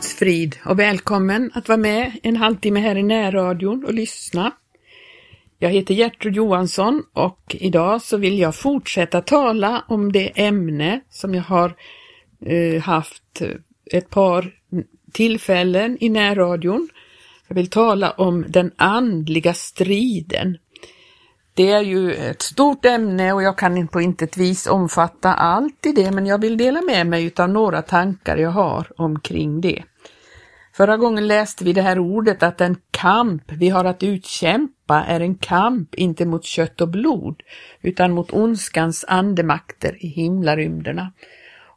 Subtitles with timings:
[0.00, 4.52] Guds frid och välkommen att vara med en halvtimme här i närradion och lyssna.
[5.58, 11.34] Jag heter Gertrud Johansson och idag så vill jag fortsätta tala om det ämne som
[11.34, 11.74] jag har
[12.46, 13.48] eh, haft eh,
[13.92, 14.52] ett par
[15.12, 16.88] tillfällen i närradion.
[17.48, 20.58] Jag vill tala om den andliga striden.
[21.54, 25.92] Det är ju ett stort ämne och jag kan på intet vis omfatta allt i
[25.92, 29.82] det, men jag vill dela med mig av några tankar jag har omkring det.
[30.80, 35.20] Förra gången läste vi det här ordet att en kamp vi har att utkämpa är
[35.20, 37.42] en kamp inte mot kött och blod,
[37.82, 41.12] utan mot ondskans andemakter i himlarymderna.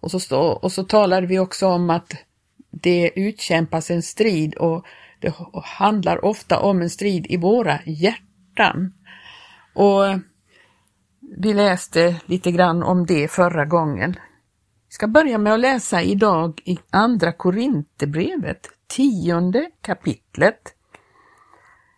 [0.02, 2.14] Och så, stå, och så talade vi också om att
[2.72, 4.86] det utkämpas en strid och
[5.20, 8.94] det handlar ofta om en strid i våra hjärtan.
[9.74, 10.04] Och
[11.38, 14.16] vi läste lite grann om det förra gången.
[14.88, 20.76] Vi ska börja med att läsa idag i Andra Korinthierbrevet, tionde kapitlet.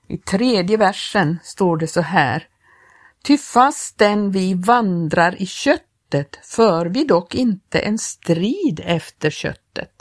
[0.07, 2.47] I tredje versen står det så här.
[3.23, 9.91] Ty fastän vi vandrar i köttet för vi dock inte en strid efter köttet.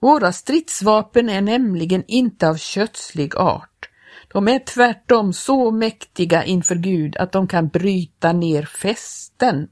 [0.00, 3.88] Våra stridsvapen är nämligen inte av kötslig art.
[4.28, 9.68] De är tvärtom så mäktiga inför Gud att de kan bryta ner fästen.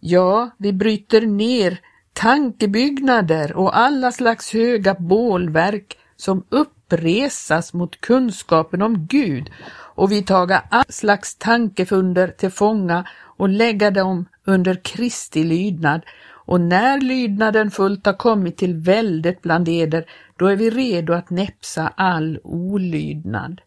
[0.00, 1.80] Ja, vi bryter ner
[2.20, 10.64] tankebyggnader och alla slags höga bålverk som uppresas mot kunskapen om Gud och vi taga
[10.70, 18.06] all slags tankefunder till fånga och lägga dem under Kristi lydnad och när lydnaden fullt
[18.06, 23.60] har kommit till väldet bland eder, då är vi redo att näpsa all olydnad.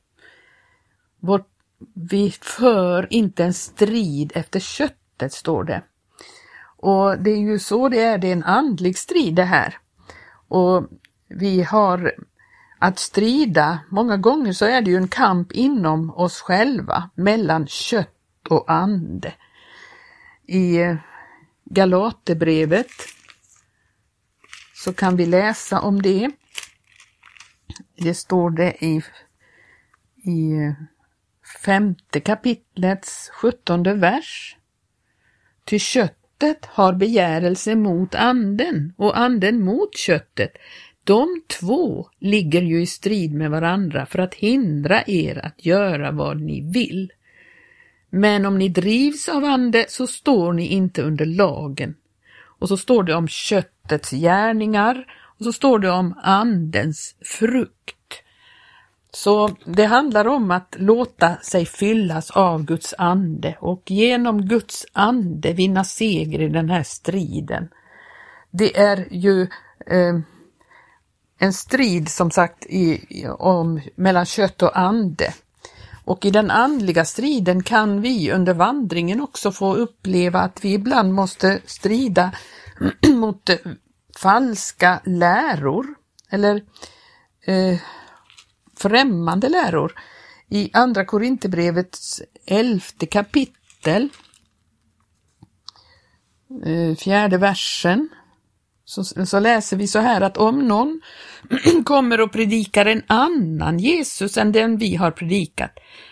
[1.19, 1.47] Vårt,
[1.93, 5.81] vi för inte en strid efter köttet, står det.
[6.83, 9.77] Och det är ju så det är, det är en andlig strid det här.
[10.47, 10.87] Och
[11.27, 12.13] vi har
[12.79, 18.47] att strida, många gånger så är det ju en kamp inom oss själva, mellan kött
[18.49, 19.33] och ande.
[20.47, 20.95] I eh,
[21.65, 22.91] Galaterbrevet
[24.75, 26.31] så kan vi läsa om det.
[27.97, 29.03] Det står det i,
[30.23, 30.51] i
[31.63, 34.57] femte kapitlets sjuttonde vers.
[35.65, 35.79] Ty
[36.43, 40.57] köttet har begärelse mot anden och anden mot köttet.
[41.03, 46.41] De två ligger ju i strid med varandra för att hindra er att göra vad
[46.41, 47.11] ni vill.
[48.09, 51.95] Men om ni drivs av ande så står ni inte under lagen.
[52.59, 55.05] Och så står det om köttets gärningar
[55.39, 57.95] och så står det om andens frukt.
[59.15, 65.53] Så det handlar om att låta sig fyllas av Guds ande och genom Guds ande
[65.53, 67.69] vinna seger i den här striden.
[68.51, 69.41] Det är ju
[69.87, 70.19] eh,
[71.39, 73.01] en strid som sagt i,
[73.39, 75.33] om, mellan kött och ande.
[76.05, 81.13] Och i den andliga striden kan vi under vandringen också få uppleva att vi ibland
[81.13, 82.31] måste strida
[83.07, 83.49] mot
[84.17, 85.85] falska läror
[86.29, 86.63] eller
[87.45, 87.79] eh,
[88.83, 89.93] främmande läror.
[90.49, 94.09] I Andra Korinthierbrevets elfte kapitel,
[96.65, 98.09] eh, fjärde versen,
[98.85, 101.01] så, så, läser vi så här att om någon
[101.85, 105.71] kommer och predikar en annan Jesus än den vi har predikat,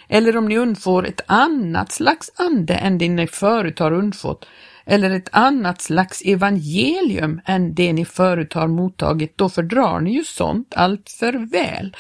[0.10, 4.46] eller om ni undfår ett annat slags ande än det ni förut har undfått,
[4.86, 10.24] eller ett annat slags evangelium än det ni förut har mottagit, då fördrar ni ju
[10.24, 11.96] sånt allt för väl.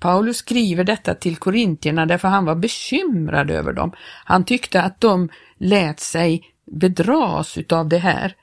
[0.00, 3.92] Paulus skriver detta till korintierna därför han var bekymrad över dem.
[4.24, 8.34] Han tyckte att de lät sig bedras utav det här.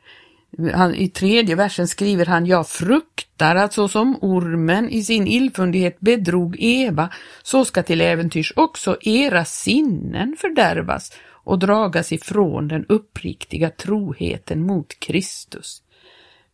[0.73, 5.99] Han, I tredje versen skriver han, jag fruktar att så som ormen i sin illfundighet
[5.99, 7.09] bedrog Eva,
[7.43, 11.11] så ska till äventyrs också era sinnen fördärvas
[11.43, 15.81] och dragas ifrån den uppriktiga troheten mot Kristus.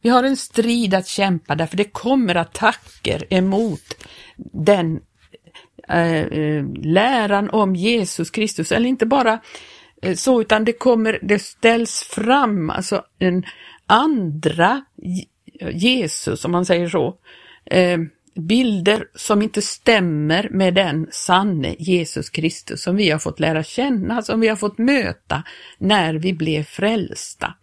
[0.01, 4.05] Vi har en strid att kämpa därför det kommer attacker emot
[4.53, 4.99] den
[5.87, 9.39] eh, eh, läran om Jesus Kristus, eller inte bara
[10.01, 13.45] eh, så, utan det kommer, det ställs fram alltså en
[13.85, 14.85] andra
[15.71, 17.15] Jesus, om man säger så,
[17.65, 17.97] eh,
[18.35, 24.21] bilder som inte stämmer med den sanne Jesus Kristus som vi har fått lära känna,
[24.21, 25.43] som vi har fått möta
[25.77, 27.53] när vi blev frälsta.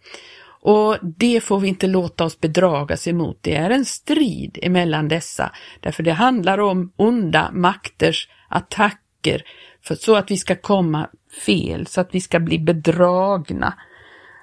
[0.69, 3.39] Och det får vi inte låta oss bedragas emot.
[3.41, 9.43] Det är en strid emellan dessa, därför det handlar om onda makters attacker
[9.81, 11.09] för, så att vi ska komma
[11.45, 13.73] fel, så att vi ska bli bedragna.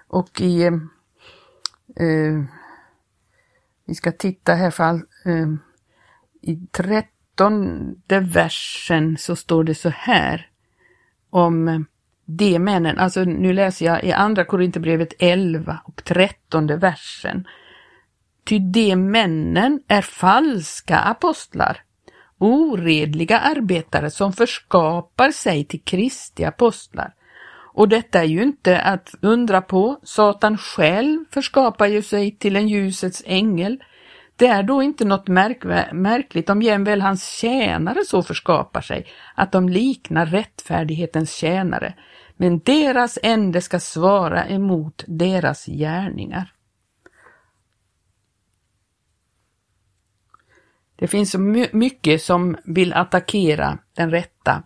[0.09, 0.63] Och i...
[0.63, 0.73] Eh,
[2.07, 2.45] eh
[3.87, 4.95] vi ska titta här för
[5.25, 5.49] eh,
[6.43, 10.51] i trettonde versen så står det så här
[11.31, 11.81] om eh,
[12.25, 17.47] de männen, alltså nu läser jag i andra Korinthierbrevet 11 och 13 versen.
[18.45, 21.81] Ty de männen är falska apostlar,
[22.39, 27.15] oredliga arbetare som förskapar sig till Kristi apostlar.
[27.75, 32.69] Och detta är ju inte att undra på, Satan själv förskapar ju sig till en
[32.69, 33.83] ljusets ängel.
[34.37, 39.53] Det är då inte något märk märkligt om jämväl hans tjänare så förskapar sig, att
[39.53, 41.95] de liknar rättfärdighetens tjänare,
[42.37, 46.53] men deras ände ska svara emot deras gärningar.
[50.97, 51.39] Det finns så
[51.73, 54.63] mycket som vill attackera den rätta,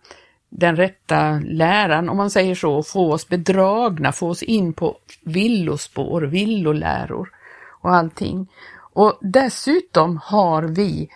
[0.48, 6.22] den rätta läran, om man säger så, få oss bedragna, få oss in på villospår,
[6.22, 7.30] villoläror
[7.80, 8.48] och allting.
[8.92, 11.10] Och dessutom har vi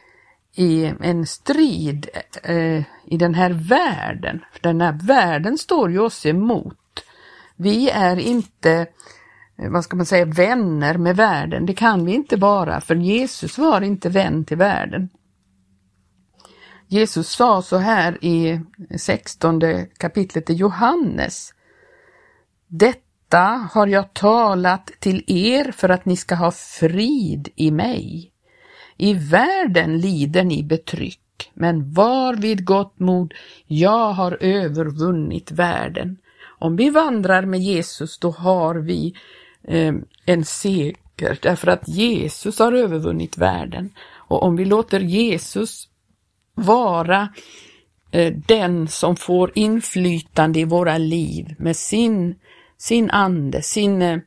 [0.54, 2.08] i en strid
[2.42, 4.44] eh, i den här världen.
[4.52, 7.04] För den här världen står ju oss emot.
[7.56, 8.86] Vi är inte,
[9.58, 11.66] eh, vad ska man säga, vänner med världen.
[11.66, 15.08] Det kan vi inte vara, för Jesus var inte vän till världen.
[16.86, 18.60] Jesus sa så här i
[18.98, 19.60] 16
[19.98, 21.54] kapitlet i Johannes.
[22.66, 28.31] Detta har jag talat till er för att ni ska ha frid i mig.
[29.02, 33.34] I världen lider ni betryck, men var vid gott mod,
[33.66, 36.16] jag har övervunnit världen.
[36.44, 39.14] Om vi vandrar med Jesus, då har vi
[39.64, 39.94] eh,
[40.26, 43.90] en seger, därför att Jesus har övervunnit världen.
[44.12, 45.88] Och om vi låter Jesus
[46.54, 47.28] vara
[48.10, 52.34] eh, den som får inflytande i våra liv med sin,
[52.78, 54.18] sin ande, sin eh,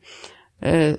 [0.62, 0.96] eh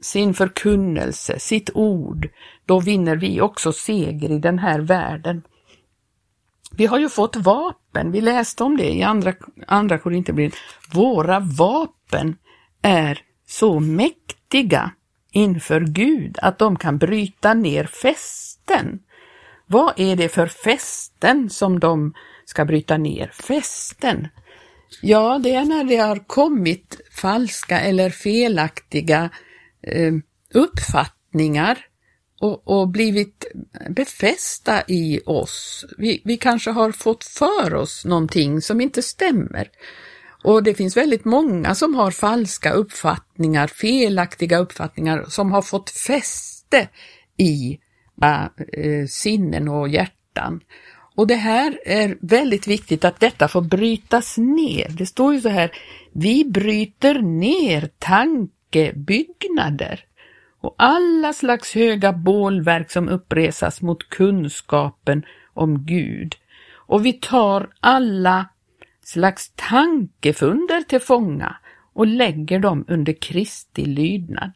[0.00, 2.28] sin förkunnelse, sitt ord,
[2.66, 5.42] då vinner vi också seger i den här världen.
[6.76, 9.34] Vi har ju fått vapen, vi läste om det i andra,
[9.66, 10.58] andra Korinthierbrevet.
[10.92, 12.36] Våra vapen
[12.82, 14.90] är så mäktiga
[15.32, 18.98] inför Gud att de kan bryta ner fästen.
[19.66, 22.14] Vad är det för fästen som de
[22.44, 23.30] ska bryta ner?
[23.34, 24.28] Fästen?
[25.02, 29.30] Ja, det är när det har kommit falska eller felaktiga eh,
[29.82, 30.12] Eh,
[30.54, 31.78] uppfattningar
[32.40, 33.44] och, och, blivit
[33.90, 35.84] befästa i oss.
[35.98, 39.68] Vi, vi kanske har fått för oss någonting som inte stämmer.
[40.44, 46.88] Och det finns väldigt många som har falska uppfattningar, felaktiga uppfattningar som har fått fäste
[47.36, 47.78] i
[48.22, 50.60] äh, sinnen och hjärtan.
[51.16, 54.88] Och det här är väldigt viktigt att detta får brytas ner.
[54.88, 55.72] Det står ju så här,
[56.12, 57.90] vi bryter ner
[58.70, 60.04] tankebyggnader
[60.60, 65.24] och alla slags höga bålverk som uppresas mot kunskapen
[65.54, 66.34] om Gud.
[66.74, 68.46] Och vi tar alla
[69.02, 71.56] slags tankefunder till fånga
[71.92, 74.52] och lägger dem under Kristi lydnad.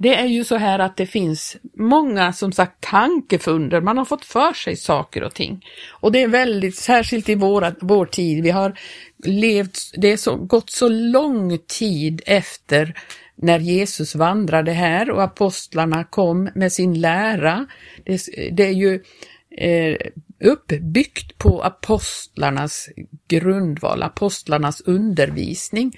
[0.00, 3.80] Det är ju så här att det finns många, som sagt, tankefunder.
[3.80, 5.64] Man har fått för sig saker och ting.
[5.90, 8.78] Och det är väldigt, särskilt i våra, vår tid, vi har
[9.24, 12.94] levt, det är så, gått så lång tid efter
[13.34, 17.66] när Jesus vandrade här och apostlarna kom med sin lära.
[18.04, 18.20] Det,
[18.52, 19.02] det är ju
[19.50, 19.96] eh,
[20.44, 22.88] uppbyggt på apostlarnas
[23.28, 25.92] grundval, apostlarnas undervisning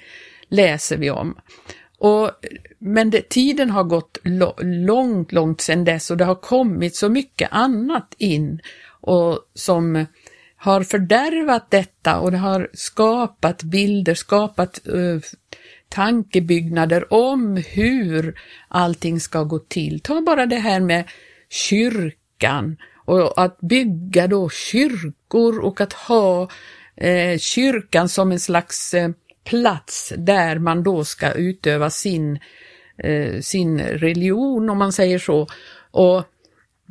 [0.51, 1.35] läser vi om.
[2.01, 2.31] Och,
[2.79, 4.17] men det, tiden har gått
[4.63, 8.61] långt, långt sedan dess och det har kommit så mycket annat in
[9.01, 10.05] och som
[10.55, 15.19] har fördärvat detta och det har skapat bilder, skapat uh,
[15.89, 19.99] tankebyggnader om hur allting ska gå till.
[19.99, 21.09] Ta bara det här med
[21.49, 26.49] kyrkan och att bygga då kyrkor och att ha
[26.95, 29.09] eh, kyrkan som en slags eh,
[29.43, 32.39] plats där man då ska utöva sin,
[32.97, 35.47] eh, sin religion om man säger så.
[35.91, 36.23] Och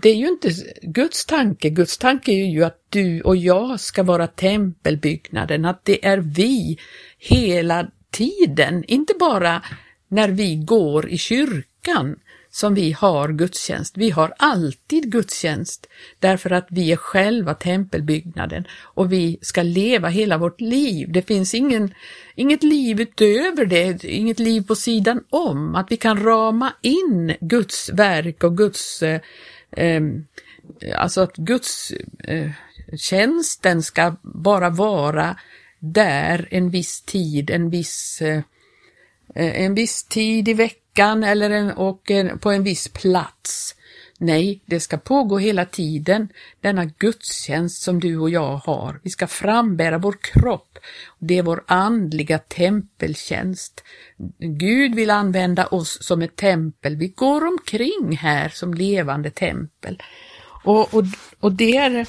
[0.02, 0.50] det är ju inte
[0.83, 1.71] Guds tanke.
[1.71, 6.78] Guds tanke är ju att du och jag ska vara tempelbyggnaden, att det är vi
[7.19, 9.62] hela tiden, inte bara
[10.09, 12.16] när vi går i kyrkan
[12.50, 13.97] som vi har gudstjänst.
[13.97, 15.87] Vi har alltid gudstjänst
[16.19, 21.12] därför att vi är själva tempelbyggnaden och vi ska leva hela vårt liv.
[21.12, 21.95] Det finns ingen,
[22.35, 27.90] inget liv utöver det, inget liv på sidan om, att vi kan rama in Guds
[27.90, 29.21] verk och Guds, eh,
[29.71, 30.02] eh,
[30.97, 31.92] alltså att Guds
[32.25, 32.50] eh,
[32.97, 35.37] tjänsten ska bara vara
[35.78, 38.42] där en viss tid, en viss, eh,
[39.35, 43.75] eh en viss tid i veckan eller en, och en, på en viss plats.
[44.23, 46.28] Nej, det ska pågå hela tiden,
[46.61, 49.00] denna gudstjänst som du och jag har.
[49.02, 50.78] Vi ska frambära vår kropp.
[51.18, 53.85] Det är vår andliga tempeltjänst.
[54.38, 56.97] Gud vill använda oss som ett tempel.
[56.97, 60.02] Vi går omkring här som levande tempel.
[60.64, 61.04] Och, och,
[61.40, 62.06] och det är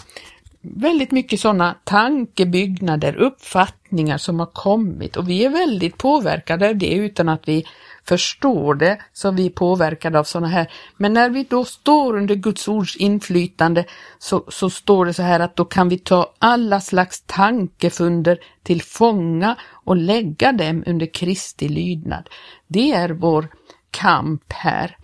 [0.61, 6.93] väldigt mycket sådana tankebyggnader, uppfattningar som har kommit och vi är väldigt påverkade av det
[6.93, 7.65] utan att vi
[8.03, 10.71] förstår det, så vi är påverkade av sådana här.
[10.97, 13.85] Men när vi då står under Guds ords inflytande
[14.19, 18.81] så, så står det så här att då kan vi ta alla slags tankefunder till
[18.81, 22.29] fånga och lägga dem under Kristi lydnad.
[22.67, 23.47] Det är vår
[23.91, 24.97] kamp här.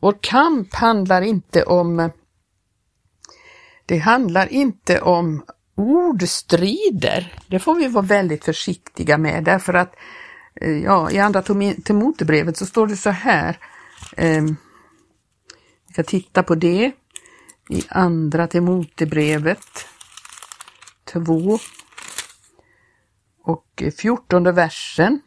[0.00, 2.10] Vår kamp handlar inte om
[3.86, 7.34] det handlar inte om ordstrider.
[7.46, 9.94] Det får vi vara väldigt försiktiga med därför att
[10.60, 11.42] eh, ja, i andra
[11.84, 13.58] Timotebrevet så står det så här.
[14.16, 14.42] Eh,
[15.86, 16.92] vi ska titta på det
[17.70, 19.86] i andra Timotebrevet
[21.04, 21.58] 2
[23.42, 25.20] och 14 versen.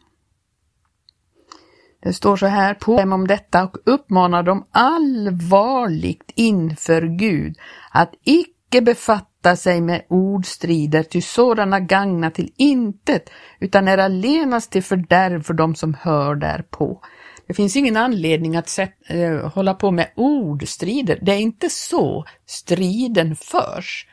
[2.02, 7.56] Det står så här, på dem om detta och uppmanar dem allvarligt inför Gud
[7.90, 13.30] att icke befatta sig med ordstrider, ty sådana gagna till intet,
[13.60, 17.00] utan är allenast till fördärv för dem som hör därpå.
[17.46, 21.18] Det finns ingen anledning att sätta, eh, hålla på med ordstrider.
[21.22, 24.06] Det är inte så striden förs.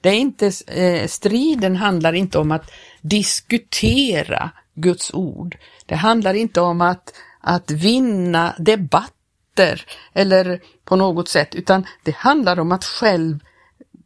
[0.00, 2.70] Det är inte, eh, striden handlar inte om att
[3.02, 5.56] diskutera Guds ord.
[5.86, 7.12] Det handlar inte om att
[7.44, 13.38] att vinna debatter eller på något sätt, utan det handlar om att själv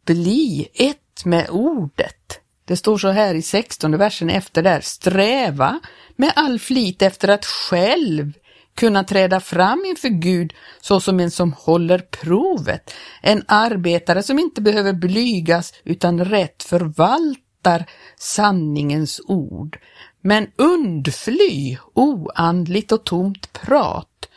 [0.04, 2.40] bli ett med ordet.
[2.64, 5.80] Det står så här i 16 versen efter där, sträva
[6.16, 8.32] med all flit efter att själv
[8.74, 14.92] kunna träda fram inför Gud såsom en som håller provet, en arbetare som inte behöver
[14.92, 17.84] blygas utan rätt förvaltar
[18.16, 19.78] sanningens ord.
[20.20, 24.28] Men undfly oandligt och tomt prat,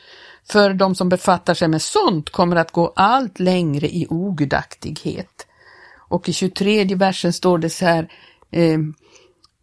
[0.51, 5.47] för de som befattar sig med sånt kommer att gå allt längre i ogudaktighet.
[5.97, 8.11] Och i 23 versen står det så här,
[8.51, 8.79] eh,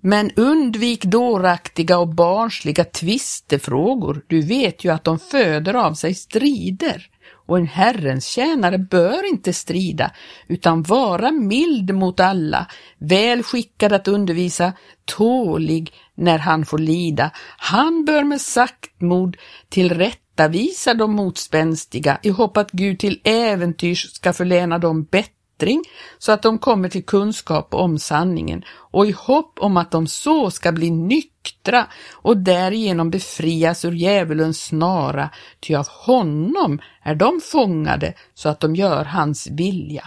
[0.01, 4.23] men undvik dåraktiga och barnsliga tvistefrågor.
[4.27, 7.11] Du vet ju att de föder av sig strider
[7.49, 10.11] och en Herrens tjänare bör inte strida
[10.49, 12.67] utan vara mild mot alla,
[12.99, 14.73] väl skickad att undervisa,
[15.05, 17.31] tålig när han får lida.
[17.59, 19.37] Han bör med saktmod
[19.69, 25.38] tillrättavisa de motspänstiga i hopp att Gud till äventyrs ska förläna dem bättre
[26.19, 30.51] så att de kommer till kunskap om sanningen och i hopp om att de så
[30.51, 38.15] ska bli nyktra och därigenom befrias ur djävulens snara, ty av honom är de fångade
[38.35, 40.05] så att de gör hans vilja.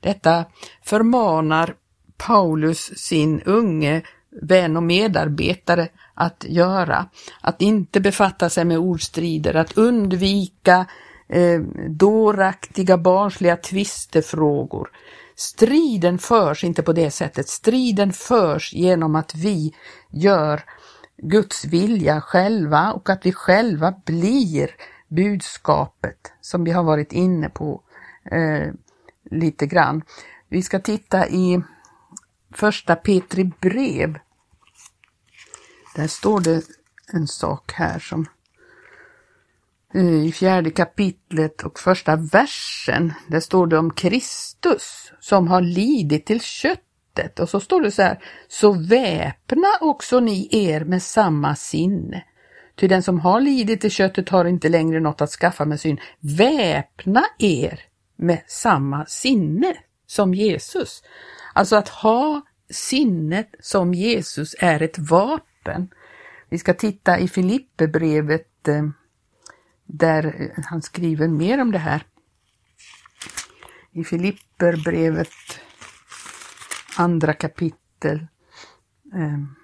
[0.00, 0.44] Detta
[0.82, 1.74] förmanar
[2.16, 4.02] Paulus sin unge
[4.42, 7.06] vän och medarbetare att göra,
[7.40, 10.86] att inte befatta sig med ordstrider, att undvika
[11.32, 14.90] eh, dåraktiga barnsliga tvistefrågor.
[15.34, 19.74] Striden förs inte på det sättet, striden förs genom att vi
[20.10, 20.64] gör
[21.16, 24.70] Guds vilja själva och att vi själva blir
[25.08, 27.82] budskapet som vi har varit inne på
[28.30, 28.72] eh,
[29.30, 30.02] lite grann.
[30.48, 31.62] Vi ska titta i
[32.50, 34.18] första Petri brev.
[35.94, 36.62] Där står det
[37.12, 38.26] en sak här som
[39.94, 46.40] i fjärde kapitlet och första versen, där står det om Kristus som har lidit till
[46.40, 52.24] köttet och så står det så här, så väpna också ni er med samma sinne.
[52.76, 56.00] Ty den som har lidit till köttet har inte längre något att skaffa med syn.
[56.20, 57.80] Väpna er
[58.16, 59.74] med samma sinne
[60.06, 61.02] som Jesus.
[61.54, 65.88] Alltså att ha sinnet som Jesus är ett vapen.
[66.48, 68.82] Vi ska titta i Filipperbrevet eh,
[69.92, 72.02] där han skriver mer om det här.
[73.90, 75.28] I Filipperbrevet
[76.96, 78.26] andra kapitel.
[79.14, 79.54] Ehm,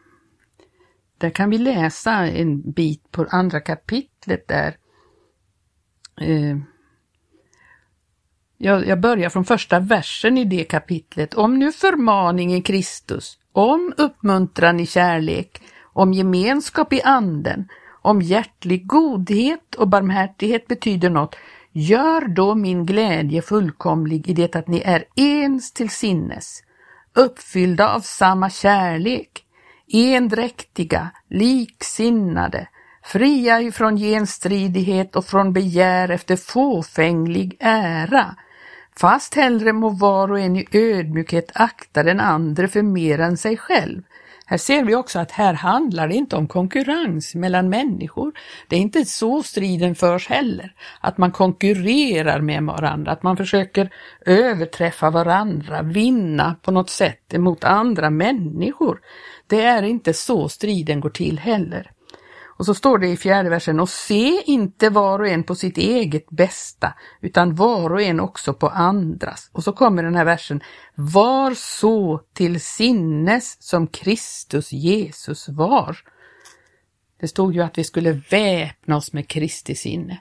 [1.18, 4.76] där kan vi läsa en bit på andra kapitlet där.
[6.20, 6.64] Ehm,
[8.56, 11.34] jag börjar från första versen i det kapitlet.
[11.34, 17.68] Om nu förmaning i Kristus, om uppmuntran i kärlek, om gemenskap i anden,
[18.08, 21.36] om hjärtlig godhet och barmhärtighet betyder något,
[21.72, 26.62] gör då min glädje fullkomlig i det att ni är ens till sinnes,
[27.14, 29.44] uppfyllda av samma kärlek,
[29.92, 32.68] endräktiga, liksinnade,
[33.04, 38.36] fria ifrån genstridighet och från begär efter fåfänglig ära.
[38.96, 43.56] Fast hellre må var och en i ödmjukhet akta den andre för mer än sig
[43.56, 44.02] själv.
[44.50, 48.32] Här ser vi också att här handlar det inte om konkurrens mellan människor.
[48.68, 53.90] Det är inte så striden förs heller, att man konkurrerar med varandra, att man försöker
[54.26, 59.00] överträffa varandra, vinna på något sätt emot andra människor.
[59.46, 61.90] Det är inte så striden går till heller.
[62.58, 65.78] Och så står det i fjärde versen, och se inte var och en på sitt
[65.78, 69.50] eget bästa, utan var och en också på andras.
[69.52, 70.60] Och så kommer den här versen,
[70.94, 75.98] var så till sinnes som Kristus Jesus var.
[77.20, 80.20] Det stod ju att vi skulle väpna oss med Kristi sinne.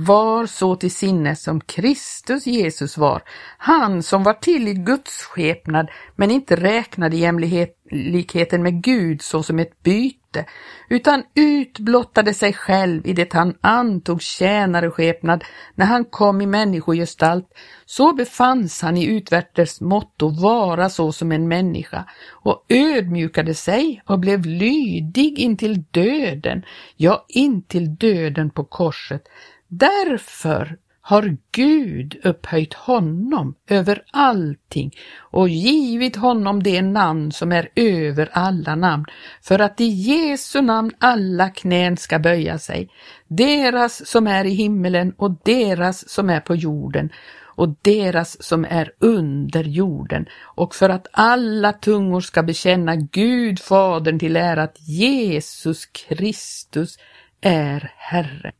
[0.00, 3.22] Var så till sinnes som Kristus Jesus var,
[3.58, 9.82] han som var till i Guds skepnad men inte räknade jämlikheten med Gud såsom ett
[9.82, 10.44] byte,
[10.90, 17.46] utan utblottade sig själv i det han antog tjänareskepnad när han kom i människogestalt,
[17.86, 24.18] så befanns han i utvärtes motto vara så som en människa och ödmjukade sig och
[24.18, 26.62] blev lydig intill döden,
[26.96, 29.22] ja intill döden på korset,
[29.68, 38.28] Därför har Gud upphöjt honom över allting och givit honom det namn som är över
[38.32, 39.04] alla namn,
[39.42, 42.88] för att i Jesu namn alla knän ska böja sig,
[43.28, 47.12] deras som är i himmelen och deras som är på jorden
[47.58, 54.18] och deras som är under jorden och för att alla tungor ska bekänna Gud Fadern
[54.18, 56.98] till ära att Jesus Kristus
[57.40, 58.52] är Herre.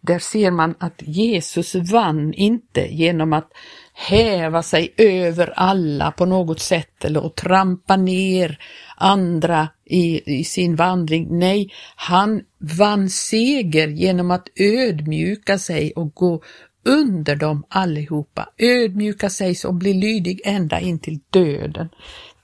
[0.00, 3.52] Där ser man att Jesus vann inte genom att
[3.92, 8.58] häva sig över alla på något sätt eller att trampa ner
[8.96, 11.38] andra i, i sin vandring.
[11.38, 12.42] Nej, han
[12.78, 16.42] vann seger genom att ödmjuka sig och gå
[16.84, 21.88] under dem allihopa, ödmjuka sig och bli lydig ända in till döden.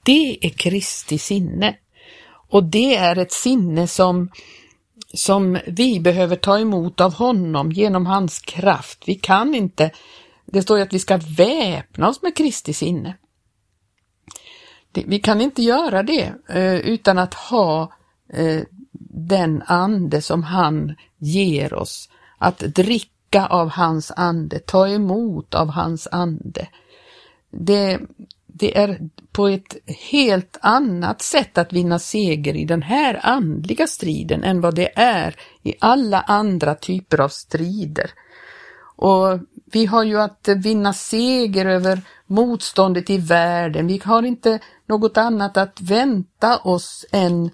[0.02, 1.76] Det är Kristi sinne.
[2.48, 4.30] Och det är ett sinne som
[5.14, 9.02] som vi behöver ta emot av honom genom hans kraft.
[9.06, 9.90] Vi kan inte,
[10.46, 13.16] det står ju att vi ska väpna oss med Kristi sinne.
[14.92, 17.92] Vi kan inte göra det eh, utan att ha
[18.32, 18.62] eh,
[19.16, 26.08] den ande som han ger oss, att dricka av hans ande, ta emot av hans
[26.12, 26.68] ande.
[27.50, 28.00] Det,
[28.56, 29.00] det är
[29.32, 34.74] på ett helt annat sätt att vinna seger i den här andliga striden än vad
[34.74, 38.10] det är i alla andra typer av strider.
[38.96, 43.86] Och vi har ju att vinna seger över motståndet i världen.
[43.86, 47.50] Vi har inte något annat att vänta oss än,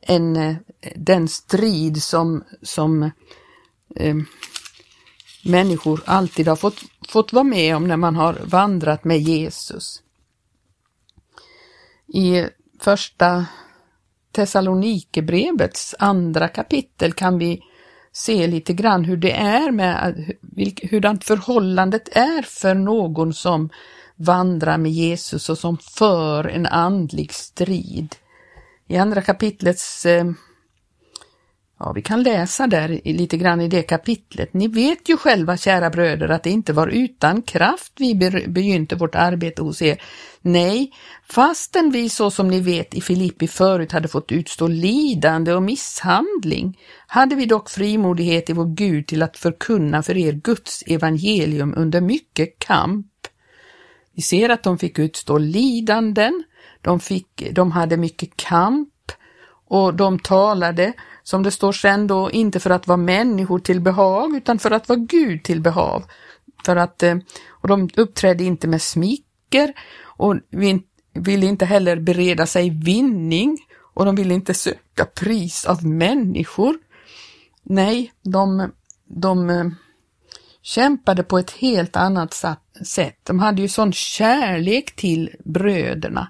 [0.00, 0.56] än eh,
[0.96, 3.02] den strid som, som
[3.96, 4.16] eh,
[5.44, 10.00] människor alltid har fått, fått vara med om när man har vandrat med Jesus.
[12.08, 12.44] I
[12.80, 13.46] första
[14.32, 17.60] Thessalonikerbrevets andra kapitel kan vi
[18.12, 20.24] se lite grann hur det är med
[20.90, 23.70] hurdant förhållandet är för någon som
[24.16, 28.14] vandrar med Jesus och som för en andlig strid.
[28.88, 30.24] I andra kapitlets eh,
[31.84, 34.54] Ja, vi kan läsa där lite grann i det kapitlet.
[34.54, 38.14] Ni vet ju själva, kära bröder, att det inte var utan kraft vi
[38.48, 40.02] begynte vårt arbete hos er.
[40.40, 40.92] Nej,
[41.30, 46.78] fastän vi så som ni vet i Filippi förut hade fått utstå lidande och misshandling,
[47.06, 52.00] hade vi dock frimodighet i vår Gud till att förkunna för er Guds evangelium under
[52.00, 53.06] mycket kamp.
[54.14, 56.44] Vi ser att de fick utstå lidanden,
[56.80, 58.88] de, fick, de hade mycket kamp
[59.66, 60.92] och de talade
[61.24, 64.88] som det står sen då, inte för att vara människor till behag utan för att
[64.88, 66.04] vara Gud till behag.
[66.64, 67.16] För att, eh,
[67.48, 70.34] och de uppträdde inte med smicker och
[71.14, 73.58] ville inte heller bereda sig vinning
[73.94, 76.78] och de ville inte söka pris av människor.
[77.62, 78.72] Nej, de,
[79.08, 79.64] de eh,
[80.62, 82.44] kämpade på ett helt annat
[82.84, 83.18] sätt.
[83.22, 86.28] De hade ju sån kärlek till bröderna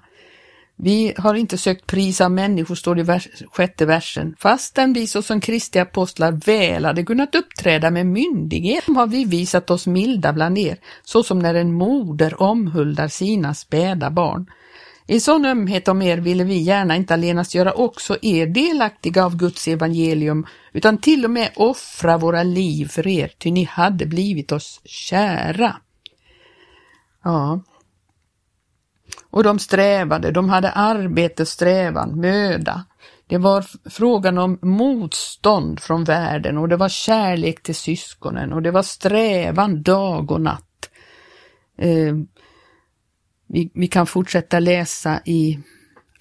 [0.77, 5.07] vi har inte sökt pris av människor, står det i vers, sjätte versen, fastän vi
[5.07, 10.57] såsom Kristi apostlar väl hade kunnat uppträda med myndighet har vi visat oss milda bland
[10.57, 14.45] er, såsom när en moder omhuldar sina späda barn.
[15.07, 19.37] I sån ömhet om er ville vi gärna inte allenast göra också er delaktiga av
[19.37, 24.51] Guds evangelium, utan till och med offra våra liv för er, ty ni hade blivit
[24.51, 25.75] oss kära.
[27.23, 27.61] Ja,
[29.35, 32.85] och de strävade, de hade arbete, strävan, möda.
[33.27, 38.71] Det var frågan om motstånd från världen och det var kärlek till syskonen och det
[38.71, 40.89] var strävan dag och natt.
[41.77, 42.15] Eh,
[43.47, 45.59] vi, vi kan fortsätta läsa i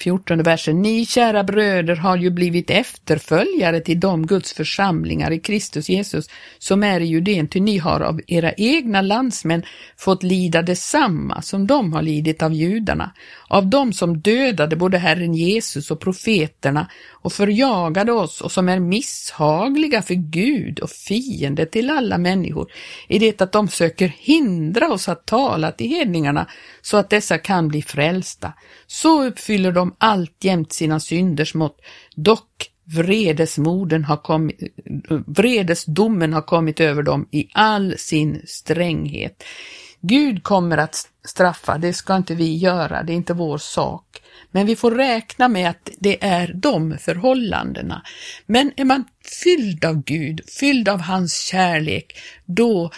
[0.01, 0.83] 14 versen.
[0.83, 6.83] Ni kära bröder har ju blivit efterföljare till de Guds församlingar i Kristus Jesus som
[6.83, 9.63] är i Judeen, ty ni har av era egna landsmän
[9.97, 13.13] fått lida detsamma som de har lidit av judarna,
[13.49, 18.81] av dem som dödade både Herren Jesus och profeterna och förjagade oss och som är
[18.81, 22.73] misshagliga för Gud och fiende till alla människor,
[23.09, 26.47] i det att de söker hindra oss att tala till hedningarna
[26.83, 28.53] så att dessa kan bli frälsta.
[28.95, 31.81] Så uppfyller de alltjämt sina synders mått,
[32.15, 32.71] dock
[34.07, 34.61] har kommit,
[35.27, 39.45] vredesdomen har kommit över dem i all sin stränghet.
[40.01, 44.23] Gud kommer att straffa, det ska inte vi göra, det är inte vår sak.
[44.51, 48.03] Men vi får räkna med att det är de förhållandena.
[48.47, 49.05] Men är man
[49.45, 52.91] fylld av Gud, fylld av hans kärlek, då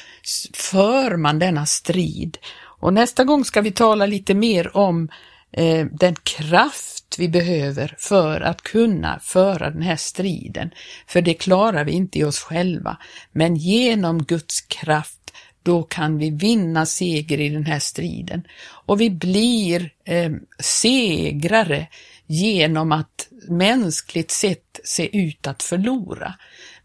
[0.54, 2.38] för man denna strid.
[2.80, 5.09] Och nästa gång ska vi tala lite mer om
[5.57, 10.71] eh, den kraft vi behöver för att kunna föra den här striden.
[11.07, 12.97] För det klarar vi inte i oss själva.
[13.33, 18.42] Men genom Guds kraft då kan vi vinna seger i den här striden.
[18.69, 21.87] Och vi blir eh, segrare
[22.27, 26.35] genom att mänskligt sett se ut att förlora.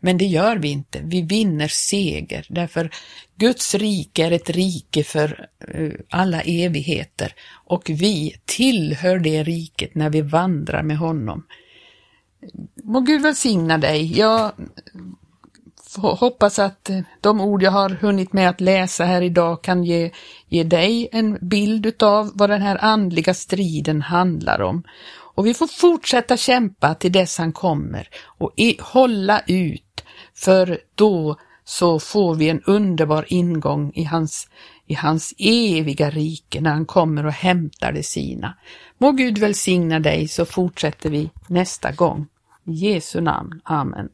[0.03, 2.89] Men det gör vi inte, vi vinner seger därför
[3.35, 7.33] Guds rike är ett rike för eh, alla evigheter
[7.65, 11.43] och vi tillhör det riket när vi vandrar med honom.
[12.83, 14.17] Må Gud välsigna dig.
[14.17, 14.51] Jag
[15.97, 16.89] hoppas att
[17.21, 20.11] de ord jag har hunnit med att läsa här idag kan ge,
[20.47, 24.83] ge dig en bild av vad den här andliga striden handlar om.
[25.33, 29.90] Och vi får fortsätta kämpa till dess han kommer och i, hålla ut,
[30.41, 34.49] för då så får vi en underbar ingång i hans,
[34.87, 38.57] i hans eviga rike när han kommer och hämtar det sina.
[38.97, 42.27] Må Gud välsigna dig så fortsätter vi nästa gång.
[42.65, 43.61] I Jesu namn.
[43.63, 44.09] Amen.